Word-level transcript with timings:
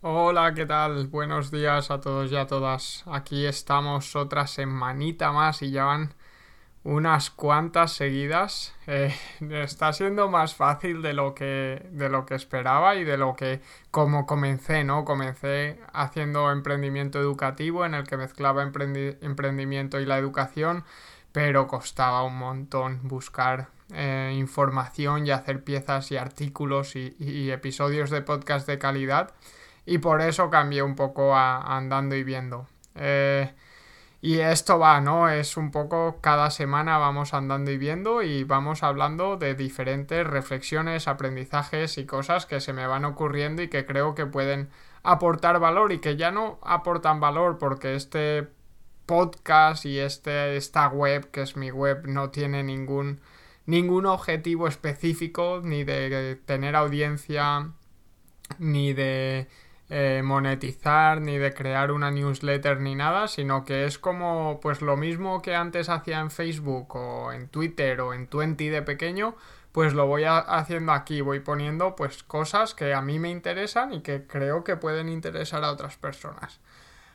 Hola, 0.00 0.54
¿qué 0.54 0.64
tal? 0.64 1.08
Buenos 1.08 1.50
días 1.50 1.90
a 1.90 2.00
todos 2.00 2.30
y 2.30 2.36
a 2.36 2.46
todas. 2.46 3.02
Aquí 3.06 3.44
estamos 3.46 4.14
otra 4.14 4.46
semanita 4.46 5.32
más 5.32 5.60
y 5.62 5.72
ya 5.72 5.86
van 5.86 6.14
unas 6.84 7.30
cuantas 7.30 7.94
seguidas. 7.94 8.76
Eh, 8.86 9.12
está 9.40 9.92
siendo 9.92 10.28
más 10.28 10.54
fácil 10.54 11.02
de 11.02 11.14
lo 11.14 11.34
que 11.34 11.84
de 11.90 12.08
lo 12.08 12.26
que 12.26 12.36
esperaba 12.36 12.94
y 12.94 13.02
de 13.02 13.16
lo 13.16 13.34
que 13.34 13.60
como 13.90 14.24
comencé, 14.24 14.84
¿no? 14.84 15.04
Comencé 15.04 15.80
haciendo 15.92 16.52
emprendimiento 16.52 17.18
educativo 17.18 17.84
en 17.84 17.94
el 17.94 18.06
que 18.06 18.16
mezclaba 18.16 18.62
emprendimiento 18.62 19.98
y 19.98 20.06
la 20.06 20.18
educación, 20.18 20.84
pero 21.32 21.66
costaba 21.66 22.22
un 22.22 22.38
montón 22.38 23.00
buscar 23.08 23.70
eh, 23.92 24.32
información 24.36 25.26
y 25.26 25.32
hacer 25.32 25.64
piezas 25.64 26.12
y 26.12 26.16
artículos 26.18 26.94
y 26.94 27.50
episodios 27.50 28.10
de 28.10 28.22
podcast 28.22 28.68
de 28.68 28.78
calidad 28.78 29.34
y 29.88 29.98
por 29.98 30.20
eso 30.20 30.50
cambié 30.50 30.82
un 30.82 30.94
poco 30.94 31.34
a, 31.34 31.76
andando 31.76 32.14
y 32.14 32.22
viendo. 32.22 32.66
Eh, 32.94 33.50
y 34.20 34.40
esto 34.40 34.78
va, 34.78 35.00
¿no? 35.00 35.30
Es 35.30 35.56
un 35.56 35.70
poco 35.70 36.18
cada 36.20 36.50
semana 36.50 36.98
vamos 36.98 37.32
andando 37.32 37.70
y 37.70 37.78
viendo 37.78 38.22
y 38.22 38.44
vamos 38.44 38.82
hablando 38.82 39.38
de 39.38 39.54
diferentes 39.54 40.26
reflexiones, 40.26 41.08
aprendizajes 41.08 41.96
y 41.96 42.04
cosas 42.04 42.44
que 42.44 42.60
se 42.60 42.74
me 42.74 42.86
van 42.86 43.06
ocurriendo 43.06 43.62
y 43.62 43.68
que 43.68 43.86
creo 43.86 44.14
que 44.14 44.26
pueden 44.26 44.68
aportar 45.04 45.58
valor 45.58 45.92
y 45.92 46.00
que 46.00 46.16
ya 46.16 46.32
no 46.32 46.58
aportan 46.62 47.20
valor 47.20 47.56
porque 47.56 47.94
este 47.94 48.48
podcast 49.06 49.86
y 49.86 49.98
este, 50.00 50.56
esta 50.56 50.88
web, 50.88 51.30
que 51.30 51.42
es 51.42 51.56
mi 51.56 51.70
web, 51.70 52.06
no 52.06 52.28
tiene 52.30 52.62
ningún, 52.62 53.20
ningún 53.64 54.04
objetivo 54.04 54.68
específico, 54.68 55.62
ni 55.64 55.84
de 55.84 56.36
tener 56.44 56.76
audiencia, 56.76 57.70
ni 58.58 58.92
de 58.92 59.48
eh, 59.90 60.20
monetizar 60.22 61.20
ni 61.22 61.38
de 61.38 61.54
crear 61.54 61.92
una 61.92 62.10
newsletter 62.10 62.80
ni 62.80 62.94
nada, 62.94 63.26
sino 63.26 63.64
que 63.64 63.86
es 63.86 63.98
como 63.98 64.60
pues 64.60 64.82
lo 64.82 64.96
mismo 64.96 65.40
que 65.40 65.54
antes 65.54 65.88
hacía 65.88 66.20
en 66.20 66.30
Facebook 66.30 66.94
o 66.94 67.32
en 67.32 67.48
Twitter 67.48 68.02
o 68.02 68.12
en 68.12 68.26
Twenty 68.26 68.68
de 68.68 68.82
pequeño, 68.82 69.34
pues 69.72 69.94
lo 69.94 70.06
voy 70.06 70.24
haciendo 70.26 70.92
aquí, 70.92 71.22
voy 71.22 71.40
poniendo 71.40 71.96
pues 71.96 72.22
cosas 72.22 72.74
que 72.74 72.92
a 72.92 73.00
mí 73.00 73.18
me 73.18 73.30
interesan 73.30 73.92
y 73.94 74.02
que 74.02 74.26
creo 74.26 74.62
que 74.62 74.76
pueden 74.76 75.08
interesar 75.08 75.64
a 75.64 75.70
otras 75.70 75.96
personas. 75.96 76.60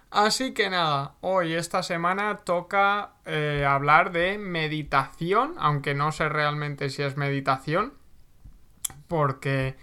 Así 0.09 0.53
que 0.53 0.69
nada, 0.69 1.13
hoy 1.21 1.53
esta 1.53 1.83
semana 1.83 2.38
toca 2.38 3.13
eh, 3.25 3.66
hablar 3.67 4.11
de 4.11 4.38
meditación, 4.38 5.55
aunque 5.57 5.95
no 5.95 6.11
sé 6.11 6.29
realmente 6.29 6.89
si 6.89 7.01
es 7.01 7.17
meditación, 7.17 7.94
porque 9.07 9.75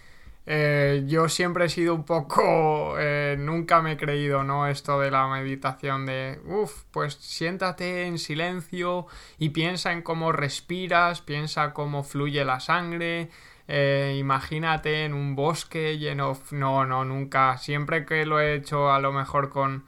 eh, 0.53 1.05
yo 1.07 1.29
siempre 1.29 1.67
he 1.67 1.69
sido 1.69 1.95
un 1.95 2.03
poco... 2.05 2.97
Eh, 2.99 3.37
nunca 3.39 3.81
me 3.83 3.93
he 3.93 3.97
creído, 3.97 4.43
¿no? 4.43 4.67
Esto 4.67 4.99
de 4.99 5.13
la 5.13 5.29
meditación 5.29 6.07
de... 6.07 6.41
Uf, 6.45 6.83
pues 6.91 7.15
siéntate 7.15 8.07
en 8.07 8.19
silencio 8.19 9.07
y 9.39 9.51
piensa 9.51 9.93
en 9.93 10.03
cómo 10.03 10.33
respiras, 10.33 11.21
piensa 11.21 11.73
cómo 11.73 12.03
fluye 12.03 12.45
la 12.45 12.59
sangre, 12.59 13.31
eh, 13.69 14.17
imagínate 14.19 15.05
en 15.05 15.15
un 15.15 15.37
bosque 15.37 15.99
lleno... 15.99 16.37
No, 16.51 16.85
no, 16.85 17.05
nunca. 17.05 17.57
Siempre 17.57 18.05
que 18.05 18.27
lo 18.27 18.41
he 18.41 18.57
hecho 18.57 18.91
a 18.91 18.99
lo 18.99 19.13
mejor 19.13 19.51
con... 19.51 19.85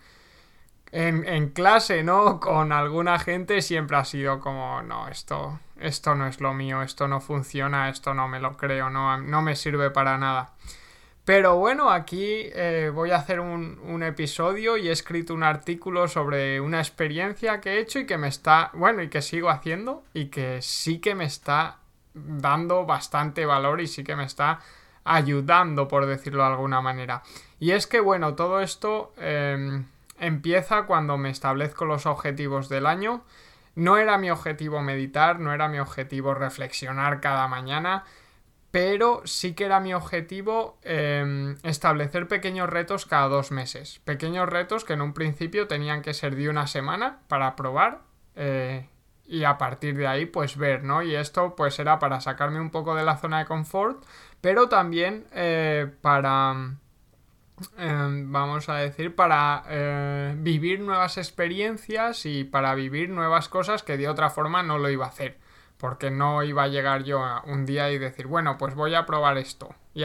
En, 0.93 1.49
clase, 1.51 2.03
¿no? 2.03 2.39
Con 2.39 2.71
alguna 2.71 3.19
gente 3.19 3.63
siempre 3.63 3.97
ha 3.97 4.05
sido 4.05 4.41
como... 4.41 4.83
No, 4.83 5.09
esto 5.09 5.59
esto 5.81 6.15
no 6.15 6.27
es 6.27 6.41
lo 6.41 6.55
mío, 6.55 6.83
esto 6.83 7.09
no 7.09 7.21
funciona, 7.21 7.89
esto 7.89 8.15
no 8.15 8.29
me 8.29 8.41
lo 8.41 8.57
creo, 8.57 8.89
no, 8.89 9.17
no 9.19 9.43
me 9.43 9.57
sirve 9.57 9.91
para 9.91 10.17
nada. 10.17 10.53
Pero 11.25 11.57
bueno, 11.57 11.91
aquí 11.91 12.25
eh, 12.25 12.91
voy 12.93 13.13
a 13.13 13.17
hacer 13.17 13.41
un, 13.41 13.81
un, 13.85 14.03
episodio 14.03 14.77
y 14.77 14.89
he 14.89 14.93
escrito 14.93 15.35
un 15.35 15.45
artículo 15.45 16.09
sobre 16.09 16.61
una 16.61 16.79
experiencia 16.79 17.61
que 17.61 17.75
he 17.75 17.81
hecho 17.81 18.01
y 18.01 18.07
que 18.07 18.19
me 18.19 18.29
está, 18.29 18.71
bueno, 18.75 19.03
y 19.03 19.09
que 19.09 19.23
sigo 19.23 19.49
haciendo 19.49 20.03
y 20.15 20.27
que 20.27 20.63
sí 20.63 20.99
que 20.99 21.15
me 21.15 21.25
está 21.25 21.79
dando 22.15 22.87
bastante 22.87 23.47
valor 23.47 23.81
y 23.81 23.87
sí 23.87 24.03
que 24.03 24.17
me 24.17 24.25
está 24.25 24.61
ayudando, 25.05 25.89
por 25.89 26.07
decirlo 26.07 26.43
de 26.43 26.51
alguna 26.51 26.81
manera. 26.81 27.23
Y 27.61 27.71
es 27.71 27.87
que, 27.87 28.01
bueno, 28.01 28.35
todo 28.35 28.61
esto 28.61 29.13
em, 29.17 29.87
empieza 30.23 30.87
cuando 30.87 31.19
me 31.19 31.29
establezco 31.29 31.85
los 31.85 32.07
objetivos 32.07 32.69
del 32.69 32.87
año 32.87 33.25
no 33.75 33.97
era 33.97 34.19
mi 34.19 34.31
objetivo 34.31 34.81
meditar, 34.83 35.41
no 35.41 35.53
era 35.53 35.69
mi 35.69 35.79
objetivo 35.79 36.35
reflexionar 36.35 37.21
cada 37.21 37.49
mañana, 37.49 38.05
pero 38.71 39.23
sí 39.25 39.55
que 39.55 39.65
era 39.65 39.81
mi 39.81 39.95
objetivo 39.95 40.79
em, 40.83 41.57
establecer 41.63 42.29
pequeños 42.29 42.71
retos 42.71 43.05
cada 43.07 43.29
dos 43.29 43.51
meses. 43.51 44.01
Pequeños 44.05 44.49
retos 44.49 44.85
que 44.85 44.93
en 44.93 45.03
un 45.03 45.13
principio 45.13 45.67
tenían 45.67 46.03
que 46.03 46.15
ser 46.15 46.37
de 46.37 46.49
una 46.49 46.67
semana 46.67 47.21
para 47.29 47.57
probar 47.57 48.03
eh, 48.37 48.89
y 49.25 49.45
a 49.45 49.59
partir 49.59 49.97
de 49.97 50.07
ahí 50.07 50.27
pues 50.27 50.57
ver, 50.57 50.85
¿no? 50.85 51.03
Y 51.03 51.15
esto 51.15 51.57
pues 51.57 51.79
era 51.79 51.99
para 51.99 52.21
sacarme 52.21 52.61
un 52.61 52.71
poco 52.71 52.95
de 52.95 53.05
la 53.05 53.17
zona 53.17 53.41
de 53.41 53.47
confort, 53.47 54.05
pero 54.41 54.69
también 54.69 55.27
eh, 55.33 55.91
para 56.01 56.77
Em, 57.77 58.33
vamos 58.33 58.69
a 58.69 58.77
decir, 58.77 59.15
para 59.15 59.63
eh, 59.69 60.35
vivir 60.39 60.81
nuevas 60.81 61.19
experiencias 61.19 62.27
y 62.27 62.45
para 62.45 62.75
vivir 62.75 63.11
nuevas 63.11 63.49
cosas 63.49 63.83
que 63.83 63.97
de 63.97 64.09
otra 64.09 64.31
forma 64.31 64.63
no 64.63 64.79
lo 64.79 64.91
iba 64.91 65.07
a 65.07 65.09
hacer. 65.09 65.39
Porque 65.79 66.11
no 66.11 66.43
iba 66.43 66.65
a 66.65 66.69
llegar 66.69 67.05
yo 67.05 67.21
un 67.47 67.67
día 67.67 67.91
y 67.91 67.99
decir, 67.99 68.27
bueno, 68.27 68.57
pues 68.59 68.75
voy 68.75 68.95
a 68.95 69.05
probar 69.07 69.39
esto. 69.39 69.75
Y, 69.95 70.05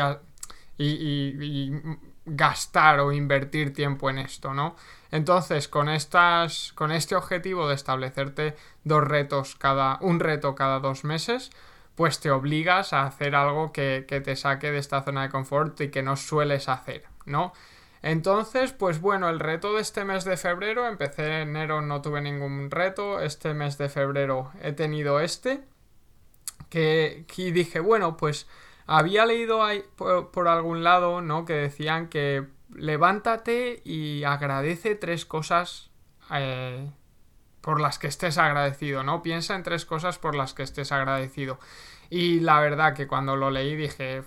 y, 0.78 1.81
gastar 2.25 3.00
o 3.00 3.13
invertir 3.13 3.73
tiempo 3.73 4.09
en 4.09 4.19
esto, 4.19 4.53
¿no? 4.53 4.75
Entonces, 5.12 5.67
con 5.67 5.88
estas. 5.88 6.73
con 6.73 6.91
este 6.91 7.16
objetivo 7.16 7.67
de 7.67 7.75
establecerte 7.75 8.56
dos 8.84 9.03
retos 9.03 9.56
cada. 9.56 9.97
un 10.01 10.19
reto 10.19 10.56
cada 10.56 10.79
dos 10.79 11.03
meses 11.03 11.51
pues 11.97 12.19
te 12.19 12.29
obligas 12.29 12.94
a 12.94 13.07
hacer 13.07 13.34
algo 13.34 13.72
que, 13.73 14.06
te 14.07 14.35
saque 14.35 14.72
de 14.72 14.78
esta 14.78 15.01
zona 15.01 15.23
de 15.23 15.29
confort 15.29 15.81
y 15.81 15.90
que 15.90 16.03
no 16.03 16.16
sueles 16.16 16.69
hacer, 16.69 17.06
¿no? 17.28 17.54
Entonces, 18.02 18.74
pues 18.74 19.02
bueno, 19.02 19.30
el 19.30 19.40
reto 19.40 19.74
de 19.74 19.82
este 19.82 20.06
mes 20.06 20.24
de 20.24 20.38
febrero, 20.38 20.88
empecé 20.88 21.42
en 21.42 21.50
enero, 21.50 21.82
no 21.82 22.02
tuve 22.02 22.22
ningún 22.22 22.72
reto, 22.72 23.22
este 23.22 23.54
mes 23.54 23.78
de 23.78 23.90
febrero 23.90 24.52
he 24.62 24.72
tenido 24.74 25.20
este, 25.20 25.64
que, 26.70 27.26
que 27.28 27.52
dije, 27.52 27.80
bueno, 27.80 28.18
pues 28.18 28.48
había 28.88 29.26
leído 29.26 29.62
por, 30.32 30.48
algún 30.48 30.84
lado, 30.84 31.22
¿no? 31.22 31.46
Que 31.46 31.54
decían 31.54 32.08
que 32.08 32.48
levántate 32.74 33.82
y 33.84 34.24
agradece 34.24 34.96
tres 34.96 35.26
cosas 35.26 35.90
eh, 36.34 36.90
por 37.62 37.82
las 37.82 38.00
que 38.00 38.08
estés 38.08 38.38
agradecido, 38.38 39.04
¿no? 39.04 39.22
Piensa 39.22 39.56
en 39.56 39.64
tres 39.64 39.86
cosas 39.86 40.18
por 40.18 40.36
las 40.36 40.54
que 40.54 40.64
estés 40.64 40.94
agradecido. 40.94 41.59
Y 42.09 42.40
la 42.40 42.62
verdad 42.62 42.94
que 42.96 43.08
cuando 43.08 43.36
lo 43.36 43.52
leí 43.52 43.76
dije, 43.76 44.24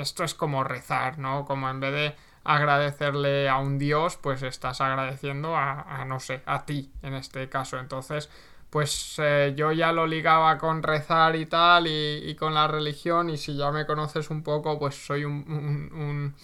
esto 0.00 0.24
es 0.24 0.34
como 0.34 0.64
rezar, 0.64 1.18
¿no? 1.18 1.44
Como 1.44 1.68
en 1.68 1.80
vez 1.80 1.92
de 1.92 2.16
agradecerle 2.44 3.48
a 3.48 3.58
un 3.58 3.78
dios, 3.78 4.16
pues 4.16 4.42
estás 4.42 4.80
agradeciendo 4.80 5.56
a, 5.56 6.04
no 6.06 6.20
sé, 6.20 6.42
a 6.46 6.64
ti 6.64 6.92
en 7.02 7.14
este 7.14 7.48
caso. 7.48 7.78
Entonces, 7.78 8.30
pues 8.70 9.16
eh, 9.18 9.54
yo 9.56 9.72
ya 9.72 9.92
lo 9.92 10.06
ligaba 10.06 10.56
con 10.58 10.82
rezar 10.82 11.34
y 11.36 11.46
tal 11.46 11.86
y, 11.88 12.34
con 12.36 12.54
la 12.54 12.68
religión 12.68 13.30
y 13.30 13.36
si 13.36 13.56
ya 13.56 13.70
me 13.72 13.86
conoces 13.86 14.30
un 14.30 14.42
poco, 14.42 14.78
pues 14.78 14.94
soy 14.94 15.24
un, 15.24 15.90
un, 15.92 16.34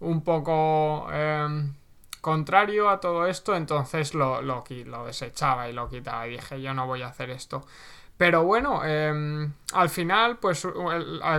un, 0.00 0.22
poco... 0.22 1.08
Em, 1.12 1.74
contrario 2.20 2.90
a 2.90 3.00
todo 3.00 3.26
esto, 3.26 3.56
entonces 3.56 4.14
lo, 4.14 4.42
lo, 4.42 4.64
lo, 4.86 5.06
desechaba 5.06 5.68
y 5.68 5.72
lo 5.72 5.88
quitaba 5.88 6.26
y 6.26 6.32
dije 6.32 6.60
yo 6.60 6.74
no 6.74 6.86
voy 6.86 7.02
a 7.02 7.08
hacer 7.08 7.30
esto. 7.30 7.64
Pero 8.18 8.42
bueno, 8.42 8.84
em, 8.84 9.52
al 9.72 9.88
final, 9.88 10.38
pues 10.38 10.66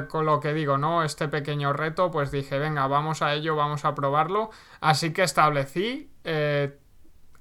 con 0.08 0.26
lo 0.26 0.40
que 0.40 0.54
digo, 0.54 0.78
¿no? 0.78 1.04
Este 1.04 1.28
pequeño 1.28 1.74
reto, 1.74 2.10
pues 2.10 2.32
dije, 2.32 2.58
venga, 2.58 2.88
vamos 2.88 3.22
a 3.22 3.34
ello, 3.34 3.58
vamos 3.58 3.84
a 3.84 3.94
probarlo. 3.94 4.50
Así 4.80 5.12
que 5.12 5.24
establecí 5.24 6.10
eh, 6.24 6.80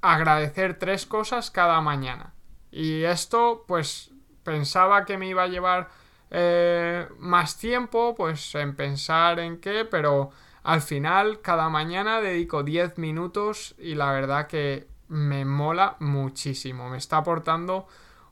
agradecer 0.03 0.77
tres 0.79 1.07
cosas 1.07 1.53
cada 1.53 1.81
mañana. 1.81 2.35
Y 2.73 3.05
esto, 3.05 3.65
pues 3.69 4.11
pensaba 4.43 5.05
que 5.05 5.17
me 5.17 5.29
iba 5.29 5.45
a 5.45 5.49
llevar 5.49 5.89
eh, 6.31 7.07
más 7.19 7.59
tiempo, 7.59 8.17
pues 8.17 8.57
en 8.57 8.75
pensar 8.75 9.39
en 9.39 9.61
qué, 9.61 9.85
pero 9.85 10.31
al 10.65 10.83
final, 10.83 11.41
cada 11.43 11.69
mañana 11.69 12.21
dedico 12.21 12.65
10 12.65 12.99
minutos 12.99 13.77
y 13.79 13.95
la 13.95 14.11
verdad 14.11 14.49
que 14.49 14.89
me 15.07 15.45
mola 15.45 15.97
muchísimo. 16.01 16.91
Me 16.91 16.99
está 16.99 17.19
aportando 17.19 17.87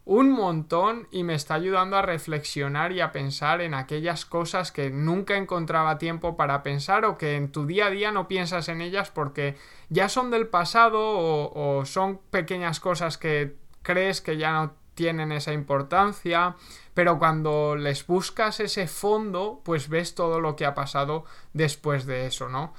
un 0.06 0.30
montón 0.30 1.08
y 1.10 1.24
me 1.24 1.34
está 1.34 1.54
ayudando 1.54 1.96
a 1.96 2.02
reflexionar 2.02 2.92
y 2.92 3.00
a 3.00 3.10
pensar 3.10 3.60
en 3.60 3.74
aquellas 3.74 4.24
cosas 4.24 4.70
que 4.70 4.88
nunca 4.88 5.36
encontraba 5.36 5.98
tiempo 5.98 6.36
para 6.36 6.62
pensar 6.62 7.04
o 7.04 7.18
que 7.18 7.34
en 7.34 7.50
tu 7.50 7.66
día 7.66 7.86
a 7.86 7.90
día 7.90 8.12
no 8.12 8.28
piensas 8.28 8.68
en 8.68 8.80
ellas 8.80 9.10
porque 9.10 9.56
ya 9.88 10.08
son 10.08 10.30
del 10.30 10.46
pasado 10.46 11.00
o, 11.00 11.78
o 11.78 11.84
son 11.84 12.20
pequeñas 12.30 12.78
cosas 12.78 13.18
que 13.18 13.56
crees 13.82 14.20
que 14.20 14.36
ya 14.36 14.52
no 14.52 14.74
tienen 14.94 15.32
esa 15.32 15.52
importancia, 15.52 16.54
pero 16.94 17.18
cuando 17.18 17.74
les 17.74 18.06
buscas 18.06 18.60
ese 18.60 18.86
fondo, 18.86 19.60
pues 19.64 19.88
ves 19.88 20.14
todo 20.14 20.40
lo 20.40 20.54
que 20.54 20.66
ha 20.66 20.74
pasado 20.74 21.24
después 21.52 22.06
de 22.06 22.26
eso, 22.26 22.48
¿no? 22.48 22.74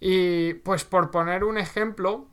Y 0.00 0.54
pues 0.54 0.84
por 0.84 1.10
poner 1.10 1.44
un 1.44 1.58
ejemplo, 1.58 2.26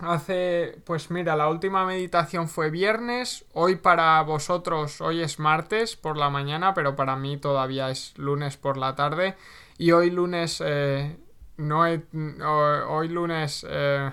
hace, 0.00 0.80
pues 0.84 1.10
mira, 1.10 1.36
la 1.36 1.48
última 1.48 1.84
meditación 1.86 2.48
fue 2.48 2.70
viernes, 2.70 3.44
hoy 3.52 3.76
para 3.76 4.20
vosotros, 4.22 5.00
hoy 5.00 5.22
es 5.22 5.38
martes 5.38 5.96
por 5.96 6.16
la 6.16 6.30
mañana, 6.30 6.74
pero 6.74 6.96
para 6.96 7.16
mí 7.16 7.36
todavía 7.36 7.90
es 7.90 8.16
lunes 8.18 8.56
por 8.56 8.76
la 8.76 8.94
tarde. 8.94 9.36
Y 9.78 9.92
hoy 9.92 10.10
lunes, 10.10 10.62
eh, 10.64 11.16
no 11.56 11.86
he, 11.86 12.02
hoy 12.44 13.08
lunes 13.08 13.66
eh, 13.68 14.10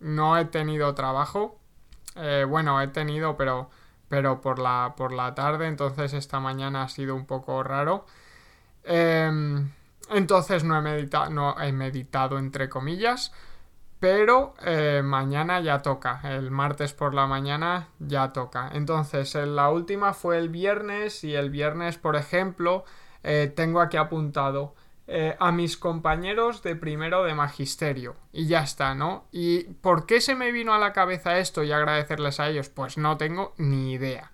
no 0.00 0.36
he 0.36 0.44
tenido 0.46 0.94
trabajo. 0.94 1.58
Eh, 2.16 2.44
bueno, 2.48 2.80
he 2.80 2.88
tenido, 2.88 3.36
pero, 3.36 3.70
pero 4.08 4.40
por, 4.40 4.58
la, 4.58 4.94
por 4.96 5.12
la 5.12 5.34
tarde, 5.34 5.66
entonces 5.66 6.12
esta 6.12 6.40
mañana 6.40 6.82
ha 6.82 6.88
sido 6.88 7.14
un 7.14 7.26
poco 7.26 7.62
raro. 7.62 8.06
Em, 8.84 9.70
entonces 10.10 10.64
no 10.64 10.76
he, 10.78 10.82
meditado, 10.82 11.30
no 11.30 11.60
he 11.60 11.72
meditado 11.72 12.38
entre 12.38 12.68
comillas. 12.68 13.32
Pero 14.02 14.54
eh, 14.64 15.00
mañana 15.04 15.60
ya 15.60 15.80
toca, 15.80 16.22
el 16.24 16.50
martes 16.50 16.92
por 16.92 17.14
la 17.14 17.28
mañana 17.28 17.86
ya 18.00 18.32
toca. 18.32 18.68
Entonces, 18.72 19.32
la 19.36 19.70
última 19.70 20.12
fue 20.12 20.38
el 20.38 20.48
viernes 20.48 21.22
y 21.22 21.36
el 21.36 21.50
viernes, 21.50 21.98
por 21.98 22.16
ejemplo, 22.16 22.84
eh, 23.22 23.52
tengo 23.54 23.80
aquí 23.80 23.96
apuntado 23.96 24.74
eh, 25.06 25.36
a 25.38 25.52
mis 25.52 25.76
compañeros 25.76 26.64
de 26.64 26.74
primero 26.74 27.22
de 27.22 27.34
magisterio. 27.34 28.16
Y 28.32 28.48
ya 28.48 28.64
está, 28.64 28.96
¿no? 28.96 29.26
¿Y 29.30 29.72
por 29.74 30.04
qué 30.04 30.20
se 30.20 30.34
me 30.34 30.50
vino 30.50 30.74
a 30.74 30.80
la 30.80 30.92
cabeza 30.92 31.38
esto 31.38 31.62
y 31.62 31.70
agradecerles 31.70 32.40
a 32.40 32.48
ellos? 32.48 32.70
Pues 32.70 32.98
no 32.98 33.16
tengo 33.16 33.54
ni 33.56 33.92
idea. 33.92 34.32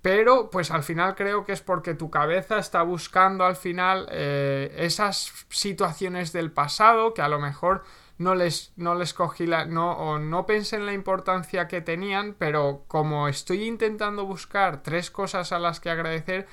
Pero, 0.00 0.48
pues 0.48 0.70
al 0.70 0.84
final 0.84 1.16
creo 1.16 1.44
que 1.44 1.50
es 1.50 1.60
porque 1.60 1.94
tu 1.94 2.08
cabeza 2.08 2.60
está 2.60 2.82
buscando 2.82 3.44
al 3.44 3.56
final 3.56 4.08
esas 4.12 5.32
situaciones 5.48 6.32
del 6.32 6.52
pasado 6.52 7.14
que 7.14 7.22
a 7.22 7.28
lo 7.28 7.40
mejor 7.40 7.82
no 8.18 8.34
les, 8.34 8.72
no 8.76 8.94
les 8.94 9.12
cogí 9.14 9.46
la. 9.46 9.66
No, 9.66 9.92
o 9.92 10.18
no 10.18 10.46
pensé 10.46 10.76
en 10.76 10.86
la 10.86 10.92
importancia 10.92 11.68
que 11.68 11.80
tenían, 11.80 12.34
pero 12.38 12.84
como 12.88 13.28
estoy 13.28 13.64
intentando 13.64 14.24
buscar 14.24 14.82
tres 14.82 15.10
cosas 15.10 15.52
a 15.52 15.58
las 15.58 15.80
que 15.80 15.90
agradecer, 15.90 16.46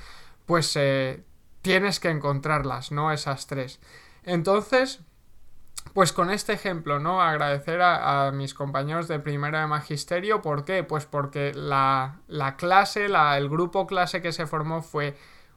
pues 0.46 0.76
eh, 0.76 1.24
tienes 1.62 2.00
que 2.00 2.10
encontrarlas, 2.10 2.92
¿no? 2.92 3.12
Esas 3.12 3.48
tres. 3.48 3.80
Entonces, 4.24 5.02
pues 5.94 6.12
con 6.12 6.32
este 6.32 6.54
ejemplo, 6.54 7.00
¿no? 7.00 7.22
Agradecer 7.22 7.82
a, 7.82 8.32
mis 8.34 8.54
compañeros 8.54 9.08
de 9.08 9.20
primera 9.20 9.62
de 9.62 9.68
magisterio. 9.68 10.42
¿Por 10.42 10.66
qué? 10.66 10.84
Pues 10.84 11.06
porque 11.06 11.54
la, 11.54 12.20
la 12.28 12.56
clase, 12.56 13.10
la, 13.10 13.38
el 13.38 13.50
grupo 13.50 13.88
clase 13.88 14.22
que 14.22 14.32
se 14.32 14.48
formó 14.48 14.82
fue 14.82 15.16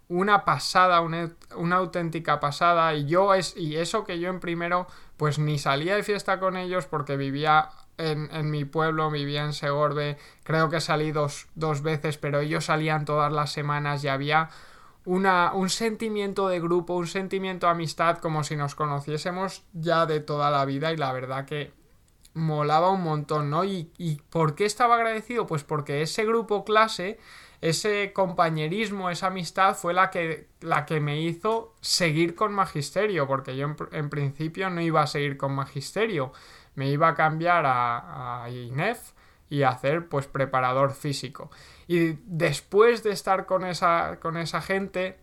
una 0.08 0.44
pasada, 0.44 1.00
una, 1.00 1.76
auténtica 1.76 2.40
pasada. 2.40 2.94
Y 2.94 3.06
yo 3.06 3.34
es, 3.34 3.56
y 3.56 3.76
eso 3.76 4.04
que 4.04 4.18
yo 4.18 4.30
en 4.30 4.40
primero, 4.40 4.86
pues 5.16 5.38
ni 5.38 5.58
salía 5.58 5.96
de 5.96 6.02
fiesta 6.02 6.38
con 6.38 6.56
ellos 6.56 6.86
porque 6.86 7.16
vivía 7.16 7.70
en, 7.98 8.28
en 8.32 8.50
mi 8.50 8.64
pueblo, 8.64 9.10
vivía 9.10 9.44
en 9.44 9.52
Segorbe. 9.52 10.18
Creo 10.44 10.68
que 10.68 10.80
salí 10.80 11.12
dos, 11.12 11.46
dos 11.54 11.82
veces, 11.82 12.18
pero 12.18 12.40
ellos 12.40 12.66
salían 12.66 13.04
todas 13.04 13.32
las 13.32 13.52
semanas 13.52 14.04
y 14.04 14.08
había 14.08 14.50
una, 15.04 15.52
un 15.52 15.70
sentimiento 15.70 16.48
de 16.48 16.60
grupo, 16.60 16.94
un 16.94 17.06
sentimiento 17.06 17.66
de 17.66 17.72
amistad, 17.72 18.18
como 18.18 18.44
si 18.44 18.56
nos 18.56 18.74
conociésemos 18.74 19.64
ya 19.72 20.04
de 20.04 20.20
toda 20.20 20.50
la 20.50 20.64
vida. 20.64 20.92
Y 20.92 20.96
la 20.96 21.12
verdad 21.12 21.46
que 21.46 21.72
molaba 22.34 22.90
un 22.90 23.02
montón, 23.02 23.48
¿no? 23.48 23.64
¿Y, 23.64 23.90
y 23.96 24.16
por 24.30 24.54
qué 24.54 24.66
estaba 24.66 24.96
agradecido? 24.96 25.46
Pues 25.46 25.64
porque 25.64 26.02
ese 26.02 26.24
grupo 26.24 26.64
clase 26.64 27.18
ese 27.60 28.12
compañerismo, 28.12 29.10
esa 29.10 29.28
amistad 29.28 29.74
fue 29.74 29.94
la 29.94 30.10
que, 30.10 30.48
la 30.60 30.86
que 30.86 31.00
me 31.00 31.20
hizo 31.20 31.74
seguir 31.80 32.34
con 32.34 32.52
magisterio, 32.52 33.26
porque 33.26 33.56
yo 33.56 33.74
en, 33.92 34.10
principio 34.10 34.70
no 34.70 34.80
iba 34.80 35.02
a 35.02 35.06
seguir 35.06 35.36
con 35.36 35.54
magisterio, 35.54 36.32
me 36.74 36.90
iba 36.90 37.08
a 37.08 37.14
cambiar 37.14 37.64
a, 37.66 38.44
a 38.44 38.50
INEF 38.50 39.12
y 39.48 39.62
a 39.62 39.70
hacer 39.70 40.08
pues 40.08 40.26
preparador 40.26 40.92
físico. 40.92 41.50
Y 41.86 42.18
después 42.24 43.02
de 43.02 43.12
estar 43.12 43.46
con 43.46 43.64
esa, 43.64 44.18
con 44.20 44.36
esa 44.36 44.60
gente, 44.60 45.18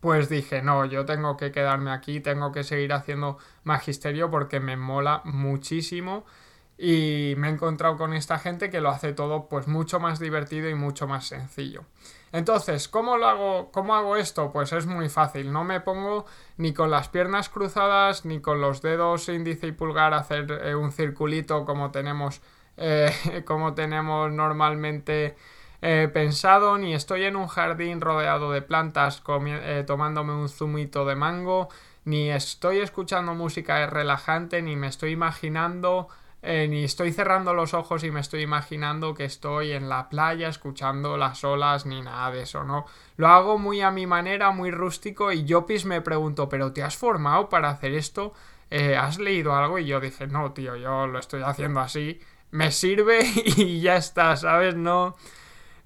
pues 0.00 0.28
dije, 0.28 0.62
no, 0.62 0.84
yo 0.86 1.04
tengo 1.04 1.36
que 1.36 1.52
quedarme 1.52 1.90
aquí, 1.90 2.20
tengo 2.20 2.52
que 2.52 2.64
seguir 2.64 2.92
haciendo 2.92 3.38
magisterio 3.64 4.30
porque 4.30 4.60
me 4.60 4.76
mola 4.76 5.22
muchísimo 5.24 6.24
y 6.82 7.34
me 7.36 7.48
he 7.48 7.50
encontrado 7.50 7.98
con 7.98 8.14
esta 8.14 8.38
gente 8.38 8.70
que 8.70 8.80
lo 8.80 8.88
hace 8.88 9.12
todo 9.12 9.48
pues 9.50 9.68
mucho 9.68 10.00
más 10.00 10.18
divertido 10.18 10.70
y 10.70 10.74
mucho 10.74 11.06
más 11.06 11.26
sencillo. 11.26 11.84
Entonces, 12.32 12.88
¿cómo 12.88 13.18
lo 13.18 13.26
hago? 13.26 13.70
¿Cómo 13.70 13.94
hago 13.94 14.16
esto? 14.16 14.50
Pues 14.50 14.72
es 14.72 14.86
muy 14.86 15.10
fácil. 15.10 15.52
No 15.52 15.62
me 15.62 15.80
pongo 15.80 16.24
ni 16.56 16.72
con 16.72 16.90
las 16.90 17.08
piernas 17.08 17.50
cruzadas 17.50 18.24
ni 18.24 18.40
con 18.40 18.62
los 18.62 18.80
dedos 18.80 19.28
índice 19.28 19.66
y 19.66 19.72
pulgar 19.72 20.14
hacer 20.14 20.50
eh, 20.64 20.74
un 20.74 20.90
circulito 20.90 21.66
como 21.66 21.90
tenemos, 21.90 22.40
eh, 22.78 23.12
como 23.44 23.74
tenemos 23.74 24.32
normalmente 24.32 25.36
eh, 25.82 26.08
pensado, 26.10 26.78
ni 26.78 26.94
estoy 26.94 27.24
en 27.24 27.36
un 27.36 27.46
jardín 27.48 28.00
rodeado 28.00 28.52
de 28.52 28.62
plantas 28.62 29.22
tomándome 29.86 30.32
un 30.32 30.48
zumito 30.48 31.04
de 31.04 31.14
mango, 31.14 31.68
ni 32.06 32.30
estoy 32.30 32.78
escuchando 32.78 33.34
música 33.34 33.86
relajante, 33.86 34.62
ni 34.62 34.76
me 34.76 34.86
estoy 34.86 35.10
imaginando 35.10 36.08
eh, 36.42 36.66
ni 36.68 36.84
estoy 36.84 37.12
cerrando 37.12 37.52
los 37.52 37.74
ojos 37.74 38.02
y 38.02 38.10
me 38.10 38.20
estoy 38.20 38.42
imaginando 38.42 39.12
que 39.14 39.24
estoy 39.24 39.72
en 39.72 39.88
la 39.90 40.08
playa 40.08 40.48
escuchando 40.48 41.18
las 41.18 41.44
olas 41.44 41.84
ni 41.84 42.00
nada 42.00 42.30
de 42.30 42.42
eso, 42.42 42.64
¿no? 42.64 42.86
Lo 43.16 43.28
hago 43.28 43.58
muy 43.58 43.82
a 43.82 43.90
mi 43.90 44.06
manera, 44.06 44.50
muy 44.50 44.70
rústico 44.70 45.32
y 45.32 45.44
yo 45.44 45.66
pis 45.66 45.84
me 45.84 46.00
pregunto, 46.00 46.48
¿pero 46.48 46.72
te 46.72 46.82
has 46.82 46.96
formado 46.96 47.48
para 47.50 47.68
hacer 47.68 47.92
esto? 47.92 48.32
Eh, 48.70 48.96
¿Has 48.96 49.18
leído 49.18 49.54
algo? 49.54 49.78
Y 49.78 49.86
yo 49.86 50.00
dije, 50.00 50.26
no, 50.26 50.52
tío, 50.52 50.76
yo 50.76 51.06
lo 51.06 51.18
estoy 51.18 51.42
haciendo 51.42 51.80
así, 51.80 52.20
me 52.52 52.70
sirve 52.72 53.20
y 53.56 53.80
ya 53.80 53.96
está, 53.96 54.36
¿sabes? 54.36 54.76
No... 54.76 55.16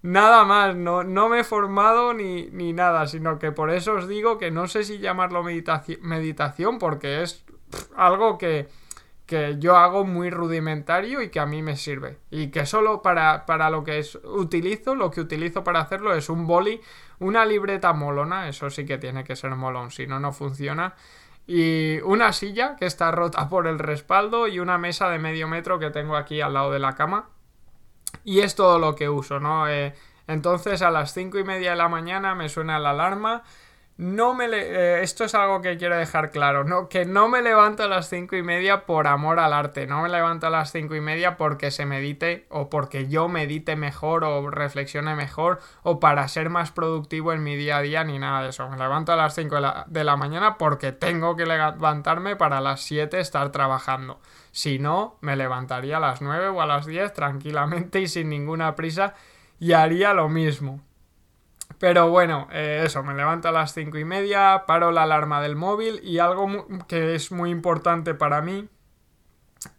Nada 0.02 0.44
más, 0.44 0.76
no, 0.76 1.02
no 1.02 1.30
me 1.30 1.40
he 1.40 1.44
formado 1.44 2.12
ni, 2.12 2.50
ni 2.50 2.74
nada, 2.74 3.06
sino 3.06 3.38
que 3.38 3.52
por 3.52 3.70
eso 3.70 3.94
os 3.94 4.06
digo 4.06 4.36
que 4.36 4.50
no 4.50 4.68
sé 4.68 4.84
si 4.84 4.98
llamarlo 4.98 5.42
meditación 5.42 6.78
porque 6.78 7.22
es 7.22 7.42
algo 7.96 8.36
que 8.36 8.68
que 9.26 9.56
yo 9.58 9.76
hago 9.76 10.04
muy 10.04 10.30
rudimentario 10.30 11.22
y 11.22 11.30
que 11.30 11.40
a 11.40 11.46
mí 11.46 11.62
me 11.62 11.76
sirve. 11.76 12.18
Y 12.30 12.48
que 12.48 12.66
solo 12.66 13.00
para, 13.00 13.46
para 13.46 13.70
lo 13.70 13.82
que 13.82 13.98
es, 13.98 14.16
utilizo, 14.16 14.94
lo 14.94 15.10
que 15.10 15.20
utilizo 15.20 15.64
para 15.64 15.80
hacerlo 15.80 16.14
es 16.14 16.28
un 16.28 16.46
boli, 16.46 16.80
una 17.18 17.46
libreta 17.46 17.92
molona, 17.92 18.48
eso 18.48 18.68
sí 18.68 18.84
que 18.84 18.98
tiene 18.98 19.24
que 19.24 19.36
ser 19.36 19.54
molón, 19.54 19.90
si 19.90 20.06
no, 20.06 20.20
no 20.20 20.32
funciona. 20.32 20.94
Y 21.46 22.00
una 22.00 22.32
silla 22.32 22.76
que 22.76 22.86
está 22.86 23.10
rota 23.10 23.48
por 23.50 23.66
el 23.66 23.78
respaldo 23.78 24.46
y 24.46 24.60
una 24.60 24.78
mesa 24.78 25.08
de 25.08 25.18
medio 25.18 25.48
metro 25.48 25.78
que 25.78 25.90
tengo 25.90 26.16
aquí 26.16 26.40
al 26.40 26.54
lado 26.54 26.70
de 26.70 26.78
la 26.78 26.94
cama. 26.94 27.30
Y 28.24 28.40
es 28.40 28.54
todo 28.54 28.78
lo 28.78 28.94
que 28.94 29.08
uso, 29.08 29.40
¿no? 29.40 29.68
Eh, 29.68 29.94
entonces 30.26 30.82
a 30.82 30.90
las 30.90 31.12
cinco 31.12 31.38
y 31.38 31.44
media 31.44 31.70
de 31.70 31.76
la 31.76 31.88
mañana 31.88 32.34
me 32.34 32.48
suena 32.48 32.78
la 32.78 32.90
alarma 32.90 33.42
no 33.96 34.34
me 34.34 34.46
eh, 34.46 35.02
esto 35.02 35.24
es 35.24 35.34
algo 35.34 35.62
que 35.62 35.76
quiero 35.76 35.96
dejar 35.96 36.30
claro, 36.30 36.64
¿no? 36.64 36.88
Que 36.88 37.04
no 37.04 37.28
me 37.28 37.42
levanto 37.42 37.84
a 37.84 37.88
las 37.88 38.08
cinco 38.08 38.34
y 38.34 38.42
media 38.42 38.86
por 38.86 39.06
amor 39.06 39.38
al 39.38 39.52
arte, 39.52 39.86
no 39.86 40.02
me 40.02 40.08
levanto 40.08 40.48
a 40.48 40.50
las 40.50 40.72
cinco 40.72 40.96
y 40.96 41.00
media 41.00 41.36
porque 41.36 41.70
se 41.70 41.86
medite 41.86 42.46
o 42.48 42.70
porque 42.70 43.06
yo 43.08 43.28
medite 43.28 43.76
mejor 43.76 44.24
o 44.24 44.50
reflexione 44.50 45.14
mejor 45.14 45.60
o 45.82 46.00
para 46.00 46.26
ser 46.26 46.50
más 46.50 46.72
productivo 46.72 47.32
en 47.32 47.44
mi 47.44 47.54
día 47.54 47.76
a 47.76 47.82
día 47.82 48.02
ni 48.02 48.18
nada 48.18 48.42
de 48.42 48.48
eso. 48.48 48.68
Me 48.68 48.76
levanto 48.76 49.12
a 49.12 49.16
las 49.16 49.34
5 49.34 49.54
de 49.54 49.60
la, 49.60 49.84
de 49.86 50.04
la 50.04 50.16
mañana 50.16 50.58
porque 50.58 50.92
tengo 50.92 51.36
que 51.36 51.46
levantarme 51.46 52.36
para 52.36 52.60
las 52.60 52.80
7 52.82 53.20
estar 53.20 53.50
trabajando. 53.52 54.20
Si 54.50 54.78
no, 54.78 55.16
me 55.20 55.36
levantaría 55.36 55.98
a 55.98 56.00
las 56.00 56.20
9 56.20 56.48
o 56.48 56.60
a 56.60 56.66
las 56.66 56.86
10 56.86 57.12
tranquilamente 57.12 58.00
y 58.00 58.08
sin 58.08 58.28
ninguna 58.28 58.74
prisa 58.74 59.14
y 59.60 59.72
haría 59.72 60.14
lo 60.14 60.28
mismo. 60.28 60.80
Pero 61.78 62.08
bueno, 62.08 62.48
eh, 62.52 62.82
eso, 62.84 63.02
me 63.02 63.14
levanto 63.14 63.48
a 63.48 63.52
las 63.52 63.74
cinco 63.74 63.98
y 63.98 64.04
media, 64.04 64.64
paro 64.66 64.92
la 64.92 65.02
alarma 65.02 65.40
del 65.40 65.56
móvil 65.56 66.00
y 66.02 66.18
algo 66.18 66.66
que 66.86 67.14
es 67.14 67.32
muy 67.32 67.50
importante 67.50 68.14
para 68.14 68.42
mí 68.42 68.68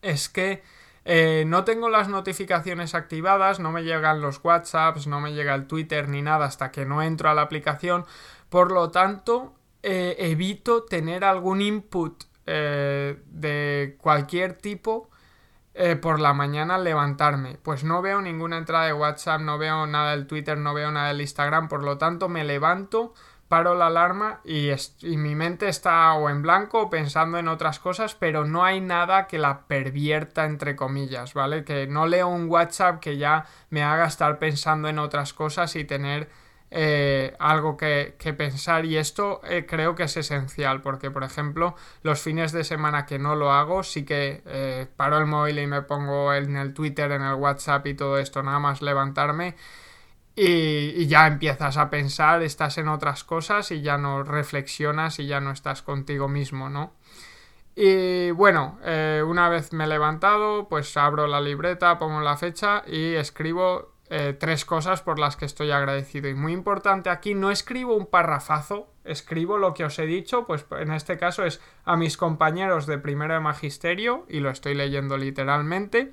es 0.01 0.29
que 0.29 0.63
eh, 1.05 1.43
no 1.47 1.63
tengo 1.63 1.89
las 1.89 2.09
notificaciones 2.09 2.95
activadas, 2.95 3.59
no 3.59 3.71
me 3.71 3.83
llegan 3.83 4.21
los 4.21 4.43
WhatsApps, 4.43 5.07
no 5.07 5.21
me 5.21 5.33
llega 5.33 5.53
el 5.53 5.67
Twitter 5.67 6.09
ni 6.09 6.21
nada 6.21 6.45
hasta 6.45 6.71
que 6.71 6.85
no 6.85 7.01
entro 7.01 7.29
a 7.29 7.33
la 7.33 7.43
aplicación. 7.43 8.05
Por 8.49 8.71
lo 8.71 8.89
tanto, 8.91 9.55
eh, 9.83 10.15
evito 10.19 10.83
tener 10.83 11.23
algún 11.23 11.61
input 11.61 12.23
de 12.45 13.97
cualquier 13.99 14.53
tipo 14.53 15.09
eh, 15.77 15.97
por 15.97 16.21
la 16.21 16.33
mañana 16.33 16.77
levantarme. 16.77 17.57
Pues 17.61 17.83
no 17.83 18.01
veo 18.01 18.21
ninguna 18.21 18.57
entrada 18.57 18.85
de 18.85 18.93
WhatsApp, 18.93 19.41
no 19.41 19.57
veo 19.57 19.85
nada 19.87 20.11
del 20.11 20.25
Twitter, 20.25 20.57
no 20.57 20.73
veo 20.73 20.89
nada 20.89 21.09
del 21.09 21.19
Instagram, 21.19 21.67
por 21.67 21.83
lo 21.83 21.97
tanto 21.97 22.29
me 22.29 22.45
levanto, 22.45 23.13
paro 23.49 23.75
la 23.75 23.87
alarma 23.87 24.39
y, 24.45 24.69
y 25.01 25.17
mi 25.17 25.35
mente 25.35 25.67
está 25.67 26.13
o 26.13 26.29
en 26.29 26.41
blanco 26.41 26.83
o 26.83 26.89
pensando 26.89 27.37
en 27.39 27.49
otras 27.49 27.79
cosas, 27.79 28.15
pero 28.15 28.45
no 28.45 28.63
hay 28.63 28.79
nada 28.79 29.27
que 29.27 29.37
la 29.37 29.67
pervierta 29.67 30.45
entre 30.45 30.77
comillas, 30.77 31.33
¿vale? 31.33 31.65
Que 31.65 31.87
no 31.87 32.07
leo 32.07 32.29
un 32.29 32.49
WhatsApp 32.49 33.01
que 33.01 33.17
ya 33.17 33.45
me 33.69 33.83
haga 33.83 34.05
estar 34.05 34.39
pensando 34.39 34.87
en 34.87 34.97
otras 34.97 35.33
cosas 35.33 35.75
y 35.75 35.83
tener 35.83 36.29
eh, 36.77 37.33
algo 37.39 37.77
que, 37.77 38.17
pensar 38.37 38.83
y 38.83 38.97
esto 38.97 39.39
eh, 39.45 39.65
creo 39.65 39.95
que 39.95 40.03
es 40.03 40.17
esencial 40.17 40.81
porque 40.81 41.09
por 41.09 41.23
ejemplo 41.23 41.73
los 42.03 42.19
fines 42.19 42.51
de 42.51 42.65
semana 42.65 43.05
que 43.05 43.17
no 43.17 43.33
lo 43.37 43.53
hago 43.53 43.81
sí 43.81 44.03
que 44.03 44.41
eh, 44.45 44.85
paro 44.97 45.17
el 45.17 45.25
móvil 45.25 45.59
y 45.59 45.67
me 45.67 45.83
pongo 45.83 46.33
en 46.33 46.57
el 46.57 46.73
Twitter, 46.73 47.13
en 47.13 47.21
el 47.21 47.35
WhatsApp 47.35 47.87
y 47.87 47.93
todo 47.93 48.17
esto 48.17 48.43
nada 48.43 48.59
más 48.59 48.81
levantarme 48.81 49.55
y, 50.35 51.07
ya 51.07 51.27
empiezas 51.27 51.77
a 51.77 51.89
pensar, 51.89 52.43
estás 52.43 52.77
en 52.77 52.89
otras 52.89 53.23
cosas 53.23 53.71
y 53.71 53.81
ya 53.81 53.97
no 53.97 54.23
reflexionas 54.23 55.19
y 55.19 55.27
ya 55.27 55.39
no 55.39 55.51
estás 55.51 55.81
contigo 55.81 56.27
mismo, 56.27 56.69
¿no? 56.69 56.91
Y 57.73 58.31
bueno, 58.31 58.79
una 59.25 59.47
vez 59.47 59.71
me 59.71 59.85
he 59.85 59.87
levantado, 59.87 60.67
pues 60.67 60.97
abro 60.97 61.25
la 61.27 61.39
libreta, 61.39 61.97
pongo 61.97 62.19
la 62.19 62.35
fecha 62.35 62.83
y 62.85 63.13
escribo 63.13 63.94
eh, 64.09 64.35
tres 64.39 64.65
cosas 64.65 65.01
por 65.01 65.17
las 65.17 65.35
que 65.35 65.45
estoy 65.45 65.71
agradecido. 65.71 66.29
Y 66.29 66.35
muy 66.35 66.53
importante 66.53 67.09
aquí, 67.09 67.33
no 67.33 67.49
escribo 67.49 67.95
un 67.95 68.05
parrafazo, 68.05 68.93
escribo 69.03 69.57
lo 69.57 69.73
que 69.73 69.83
os 69.83 69.97
he 69.97 70.05
dicho, 70.05 70.45
pues 70.45 70.65
en 70.79 70.91
este 70.91 71.17
caso 71.17 71.43
es 71.43 71.59
a 71.85 71.95
mis 71.95 72.15
compañeros 72.15 72.85
de 72.85 72.99
primero 72.99 73.33
de 73.33 73.39
magisterio, 73.39 74.25
y 74.29 74.41
lo 74.41 74.51
estoy 74.51 74.75
leyendo 74.75 75.17
literalmente. 75.17 76.11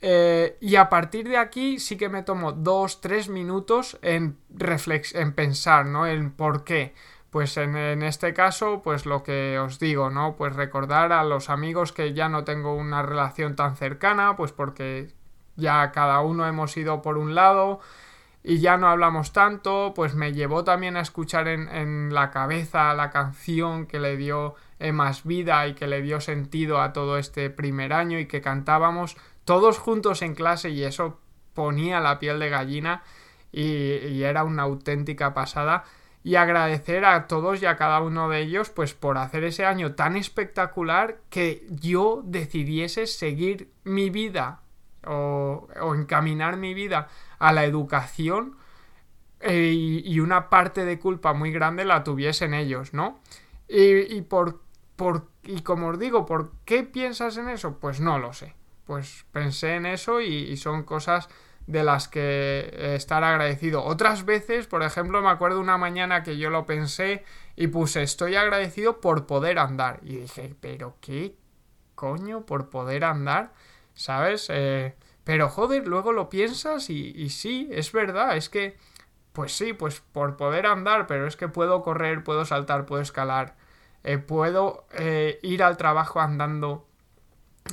Eh, 0.00 0.58
y 0.60 0.76
a 0.76 0.88
partir 0.90 1.28
de 1.28 1.38
aquí 1.38 1.78
sí 1.78 1.96
que 1.96 2.10
me 2.10 2.22
tomo 2.22 2.52
dos, 2.52 3.00
tres 3.00 3.28
minutos 3.28 3.98
en, 4.02 4.38
reflex 4.50 5.14
en 5.14 5.32
pensar, 5.32 5.86
¿no? 5.86 6.06
En 6.06 6.30
por 6.30 6.64
qué. 6.64 6.94
Pues 7.30 7.56
en, 7.56 7.76
en, 7.76 8.02
este 8.02 8.32
caso, 8.32 8.80
pues 8.82 9.06
lo 9.06 9.22
que 9.22 9.58
os 9.58 9.78
digo, 9.78 10.10
¿no? 10.10 10.36
Pues 10.36 10.56
recordar 10.56 11.12
a 11.12 11.24
los 11.24 11.50
amigos 11.50 11.92
que 11.92 12.14
ya 12.14 12.28
no 12.28 12.44
tengo 12.44 12.74
una 12.74 13.02
relación 13.02 13.56
tan 13.56 13.76
cercana, 13.76 14.36
pues 14.36 14.52
porque 14.52 15.08
ya 15.58 15.90
cada 15.90 16.20
uno 16.20 16.46
hemos 16.46 16.74
ido 16.76 17.02
por 17.02 17.18
un 17.18 17.34
lado 17.34 17.80
y 18.44 18.60
ya 18.60 18.76
no 18.76 18.88
hablamos 18.88 19.32
tanto, 19.32 19.92
pues 19.94 20.14
me 20.14 20.32
llevó 20.32 20.64
también 20.64 20.96
a 20.96 21.00
escuchar 21.00 21.48
en, 21.48 22.14
la 22.14 22.30
cabeza 22.30 22.94
la 22.94 23.10
canción 23.10 23.86
que 23.86 23.98
le 23.98 24.16
dio 24.16 24.54
más 24.92 25.24
vida 25.24 25.66
y 25.66 25.74
que 25.74 25.88
le 25.88 26.00
dio 26.00 26.20
sentido 26.20 26.80
a 26.80 26.92
todo 26.92 27.18
este 27.18 27.50
primer 27.50 27.92
año 27.92 28.18
y 28.18 28.26
que 28.26 28.40
cantábamos 28.40 29.16
todos 29.44 29.78
juntos 29.78 30.22
en 30.22 30.34
clase 30.34 30.70
y 30.70 30.84
eso 30.84 31.20
ponía 31.52 31.98
la 32.00 32.20
piel 32.20 32.38
de 32.38 32.48
gallina 32.48 33.02
y, 33.50 33.64
y 33.64 34.22
era 34.22 34.44
una 34.44 34.62
auténtica 34.62 35.34
pasada. 35.34 35.84
Y 36.22 36.36
agradecer 36.36 37.04
a 37.04 37.26
todos 37.26 37.62
y 37.62 37.66
a 37.66 37.76
cada 37.76 38.00
uno 38.00 38.28
de 38.28 38.40
ellos 38.40 38.70
pues 38.70 38.94
por 38.94 39.18
hacer 39.18 39.44
ese 39.44 39.64
año 39.64 39.94
tan 39.94 40.16
espectacular 40.16 41.18
que 41.30 41.66
yo 41.70 42.22
decidiese 42.24 43.06
seguir 43.06 43.70
mi 43.84 44.10
vida 44.10 44.60
o, 45.08 45.94
encaminar 45.94 46.56
mi 46.56 46.74
vida 46.74 47.08
a 47.38 47.52
la 47.52 47.64
educación 47.64 48.56
eh, 49.40 49.72
y, 49.72 50.20
una 50.20 50.48
parte 50.48 50.84
de 50.84 50.98
culpa 50.98 51.32
muy 51.32 51.52
grande 51.52 51.84
la 51.84 52.04
tuviesen 52.04 52.54
ellos, 52.54 52.92
¿no? 52.92 53.20
Y, 53.68 54.22
por, 54.22 54.62
por, 54.96 55.28
y 55.44 55.60
como 55.60 55.88
os 55.88 55.98
digo, 55.98 56.26
¿por 56.26 56.52
qué 56.64 56.82
piensas 56.82 57.36
en 57.36 57.48
eso? 57.48 57.78
Pues 57.78 58.00
no 58.00 58.18
lo 58.18 58.32
sé. 58.32 58.54
Pues 58.84 59.26
pensé 59.32 59.74
en 59.76 59.86
eso 59.86 60.20
y, 60.20 60.56
son 60.56 60.82
cosas 60.82 61.28
de 61.66 61.84
las 61.84 62.08
que 62.08 62.94
estar 62.96 63.22
agradecido. 63.22 63.84
Otras 63.84 64.24
veces, 64.24 64.66
por 64.66 64.82
ejemplo, 64.82 65.20
me 65.20 65.28
acuerdo 65.28 65.60
una 65.60 65.76
mañana 65.76 66.22
que 66.22 66.38
yo 66.38 66.48
lo 66.48 66.64
pensé 66.64 67.24
y 67.56 67.66
puse 67.66 68.02
estoy 68.02 68.36
agradecido 68.36 69.00
por 69.00 69.26
poder 69.26 69.58
andar. 69.58 70.00
Y 70.02 70.16
dije, 70.16 70.54
pero 70.60 70.96
¿qué 71.02 71.36
coño 71.94 72.46
por 72.46 72.70
poder 72.70 73.04
andar? 73.04 73.52
¿Sabes? 73.98 74.46
Eh, 74.50 74.94
pero 75.24 75.48
joder, 75.48 75.86
luego 75.86 76.12
lo 76.12 76.30
piensas 76.30 76.88
y, 76.88 77.28
sí, 77.30 77.68
es 77.72 77.92
verdad, 77.92 78.36
es 78.36 78.48
que, 78.48 78.78
pues 79.32 79.52
sí, 79.52 79.72
pues 79.72 80.00
por 80.00 80.36
poder 80.36 80.66
andar, 80.66 81.06
pero 81.06 81.26
es 81.26 81.36
que 81.36 81.48
puedo 81.48 81.82
correr, 81.82 82.24
puedo 82.24 82.44
saltar, 82.44 82.86
puedo 82.86 83.02
escalar, 83.02 83.56
eh, 84.04 84.18
puedo 84.18 84.86
eh, 84.92 85.38
ir 85.42 85.62
al 85.62 85.76
trabajo 85.76 86.20
andando 86.20 86.86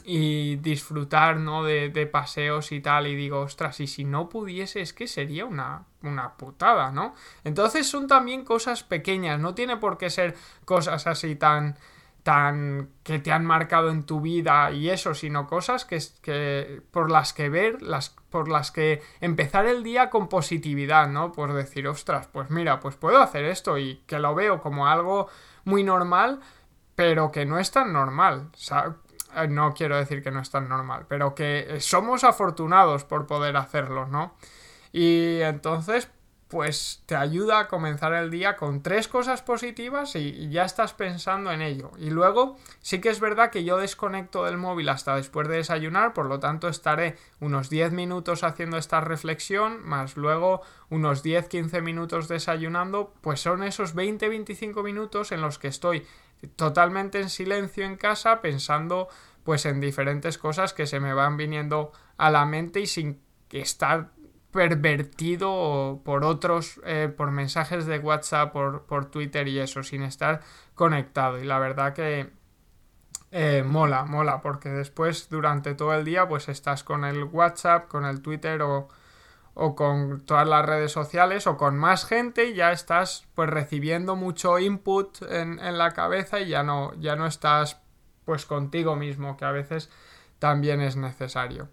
y 0.03 0.58
disfrutar, 0.58 1.38
¿no? 1.38 1.63
De, 1.63 1.89
de, 1.89 2.08
paseos 2.08 2.72
y 2.72 2.82
tal, 2.82 3.08
y 3.08 3.15
digo, 3.15 3.41
ostras, 3.41 3.79
y 3.79 3.88
si 3.88 4.03
no 4.03 4.27
pudiese, 4.27 4.82
es 4.82 4.94
que 4.94 5.08
sería 5.08 5.46
una, 5.46 5.86
una 6.01 6.36
putada, 6.36 6.91
¿no? 6.91 7.13
Entonces 7.44 7.88
son 7.88 8.08
también 8.08 8.44
cosas 8.44 8.84
pequeñas, 8.84 9.39
no 9.39 9.55
tiene 9.55 9.77
por 9.77 9.98
qué 9.98 10.10
ser 10.10 10.36
cosas 10.65 11.08
así 11.08 11.36
tan 11.36 11.77
tan 12.25 12.89
que 13.03 13.20
te 13.20 13.32
han 13.32 13.46
marcado 13.46 13.91
en 13.91 14.03
tu 14.03 14.20
vida 14.20 14.72
y 14.72 14.89
eso, 14.89 15.13
sino 15.13 15.46
cosas 15.46 15.86
que, 15.86 16.00
que 16.24 16.82
por 16.89 17.12
las 17.12 17.34
que 17.34 17.50
ver, 17.50 17.84
las, 17.84 18.15
por 18.32 18.50
las 18.50 18.72
que 18.72 19.03
empezar 19.22 19.67
el 19.67 19.84
día 19.84 20.10
con 20.10 20.27
positividad, 20.27 21.08
¿no? 21.08 21.32
Por 21.32 21.53
decir, 21.53 21.88
ostras, 21.88 22.25
pues 22.25 22.50
mira, 22.50 22.79
pues 22.79 22.96
puedo 22.96 23.22
hacer 23.22 23.46
esto 23.46 23.77
y 23.77 23.98
que 24.08 24.17
lo 24.17 24.34
veo 24.34 24.60
como 24.60 24.88
algo 24.88 25.29
muy 25.65 25.84
normal, 25.84 26.39
pero 26.96 27.32
que 27.32 27.46
no 27.46 27.60
es 27.60 27.70
tan 27.70 27.94
normal. 27.94 28.50
Eh, 29.36 29.48
no 29.48 29.75
quiero 29.75 29.96
decir 29.96 30.24
que 30.24 30.32
no 30.32 30.39
es 30.39 30.50
tan 30.50 30.67
normal, 30.67 31.05
pero 31.08 31.36
que 31.36 31.77
somos 31.79 32.24
afortunados 32.24 33.03
por 33.03 33.27
poder 33.27 33.55
hacerlo, 33.55 34.08
¿no? 34.08 34.34
Y 34.91 35.41
entonces, 35.41 36.10
pues 36.47 37.01
te 37.07 37.15
ayuda 37.15 37.59
a 37.59 37.67
comenzar 37.67 38.13
el 38.13 38.29
día 38.29 38.55
con 38.55 38.83
tres 38.83 39.07
cosas 39.07 39.41
positivas 39.41 40.15
y, 40.15 40.49
ya 40.49 40.63
estás 40.63 40.93
pensando 40.93 41.51
en 41.51 41.61
ello. 41.61 41.91
Y 41.97 42.11
luego 42.11 42.57
sí 42.81 43.01
que 43.01 43.09
es 43.09 43.19
verdad 43.19 43.49
que 43.49 43.63
yo 43.63 43.77
desconecto 43.77 44.45
del 44.45 44.57
móvil 44.57 44.89
hasta 44.89 45.15
después 45.15 45.47
de 45.47 45.57
desayunar, 45.57 46.13
por 46.13 46.27
lo 46.27 46.39
tanto 46.39 46.67
estaré 46.67 47.17
unos 47.39 47.69
10 47.69 47.91
minutos 47.93 48.43
haciendo 48.43 48.77
esta 48.77 49.01
reflexión, 49.01 49.83
más 49.83 50.17
luego 50.17 50.61
unos 50.89 51.25
10-15 51.25 51.81
minutos 51.81 52.27
desayunando, 52.27 53.13
pues 53.21 53.41
son 53.41 53.63
esos 53.63 53.95
20-25 53.95 54.83
minutos 54.83 55.31
en 55.31 55.41
los 55.41 55.57
que 55.57 55.67
estoy 55.67 56.05
totalmente 56.55 57.19
en 57.19 57.29
silencio 57.29 57.85
en 57.85 57.95
casa 57.95 58.41
pensando 58.41 59.07
pues 59.43 59.65
en 59.65 59.79
diferentes 59.79 60.37
cosas 60.37 60.73
que 60.73 60.85
se 60.85 60.99
me 60.99 61.13
van 61.13 61.37
viniendo 61.37 61.91
a 62.17 62.29
la 62.29 62.45
mente 62.45 62.81
y 62.81 62.87
sin 62.87 63.21
estar 63.51 64.11
pervertido 64.55 66.01
por 66.05 66.24
otros, 66.24 66.79
eh, 66.85 67.13
por 67.15 67.31
mensajes 67.31 67.85
de 67.85 68.00
WhatsApp, 68.00 68.53
por, 68.53 68.85
por, 68.85 69.12
Twitter 69.12 69.50
y 69.50 69.59
eso, 69.59 69.83
sin 69.83 70.01
estar 70.01 70.41
conectado. 70.75 71.38
Y 71.39 71.43
la 71.43 71.59
verdad 71.59 71.93
que 71.93 72.31
eh, 73.31 73.63
mola, 73.67 74.05
mola, 74.05 74.41
porque 74.41 74.69
después 74.69 75.29
durante 75.29 75.75
todo 75.75 75.93
el 75.93 76.05
día 76.05 76.27
pues 76.27 76.47
estás 76.47 76.85
con 76.85 77.03
el 77.03 77.25
WhatsApp, 77.25 77.89
con 77.89 78.05
el 78.05 78.21
Twitter 78.21 78.62
o, 78.62 78.88
o 79.55 79.75
con 79.75 80.21
todas 80.21 80.47
las 80.47 80.65
redes 80.65 80.93
sociales 80.93 81.45
o 81.47 81.57
con 81.57 81.77
más 81.77 82.05
gente 82.05 82.45
y 82.45 82.55
ya 82.55 82.71
estás 82.71 83.27
pues 83.35 83.50
recibiendo 83.50 84.15
mucho 84.15 84.57
input 84.57 85.21
en, 85.24 85.59
en 85.59 85.77
la 85.77 85.91
cabeza 85.91 86.39
y 86.39 86.47
ya 86.47 86.63
no, 86.63 86.93
ya 86.95 87.17
no 87.17 87.27
estás 87.27 87.81
pues 88.24 88.45
contigo 88.45 88.95
mismo, 88.95 89.35
que 89.35 89.43
a 89.43 89.51
veces 89.51 89.89
también 90.39 90.79
es 90.79 90.95
necesario. 90.95 91.67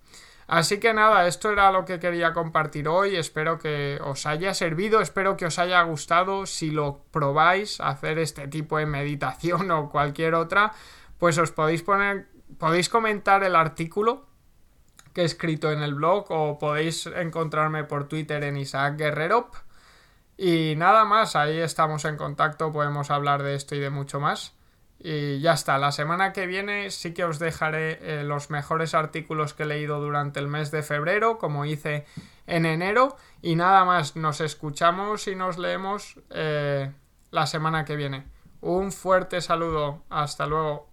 Así 0.47 0.81
que 0.81 0.93
nada, 0.93 1.27
esto 1.27 1.51
era 1.51 1.71
lo 1.71 1.85
que 1.85 1.99
quería 1.99 2.33
compartir 2.33 2.89
hoy. 2.89 3.17
Espero 3.17 3.59
que 3.59 3.99
os 4.03 4.27
haya 4.27 4.55
servido, 4.55 5.01
espero 5.01 5.37
que 5.37 5.47
os 5.47 5.59
haya 5.59 5.83
gustado. 5.83 6.47
Si 6.47 6.71
lo 6.71 7.05
probáis, 7.11 7.81
hacer 7.81 8.19
este 8.19 8.49
tipo 8.49 8.79
de 8.79 8.87
meditación 8.87 9.71
o 9.71 9.91
cualquier 9.91 10.35
otra, 10.35 10.73
pues 11.19 11.39
os 11.39 11.53
podéis 11.53 11.83
poner, 11.83 12.29
podéis 12.59 12.89
comentar 12.89 13.45
el 13.45 13.57
artículo 13.57 14.27
que 15.13 15.23
he 15.23 15.25
escrito 15.25 15.71
en 15.71 15.83
el 15.83 15.95
blog 15.95 16.27
o 16.31 16.59
podéis 16.59 17.07
encontrarme 17.07 17.85
por 17.85 18.09
Twitter 18.09 18.43
en 18.45 18.57
Isaac 18.57 18.97
Guerrero. 18.97 19.51
Y 20.37 20.75
nada 20.77 21.05
más, 21.05 21.37
ahí 21.37 21.59
estamos 21.59 22.05
en 22.05 22.17
contacto, 22.17 22.73
podemos 22.73 23.11
hablar 23.11 23.43
de 23.43 23.55
esto 23.55 23.75
y 23.75 23.81
de 23.81 23.91
mucho 23.91 24.19
más. 24.21 24.55
Y 25.05 25.41
ya 25.41 25.55
está, 25.55 25.79
la 25.79 25.91
semana 25.91 26.33
que 26.33 26.47
viene 26.47 26.93
sí 26.93 27.13
que 27.13 27.25
os 27.25 27.41
dejaré 27.41 27.99
eh, 28.03 28.23
los 28.23 28.51
mejores 28.51 28.95
artículos 28.95 29.53
que 29.53 29.65
he 29.65 29.67
leído 29.67 30.01
durante 30.01 30.39
el 30.39 30.47
mes 30.47 30.71
de 30.71 30.85
febrero, 30.85 31.39
como 31.39 31.65
hice 31.65 32.07
en 32.47 32.67
enero. 32.67 33.17
Y 33.43 33.57
nada 33.57 33.85
más, 33.85 34.15
nos 34.15 34.41
escuchamos 34.41 35.27
y 35.27 35.35
nos 35.35 35.59
leemos 35.59 36.21
eh, 36.31 36.93
la 37.33 37.47
semana 37.47 37.85
que 37.85 37.97
viene. 37.97 38.29
Un 38.61 38.93
fuerte 38.93 39.41
saludo, 39.41 40.05
hasta 40.09 40.47
luego. 40.47 40.92